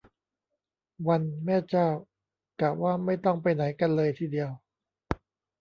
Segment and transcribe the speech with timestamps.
[1.07, 1.87] วัน แม่เจ้า
[2.61, 4.49] กะว่าไม่ต้องไปไหนกันเลยทีเดียว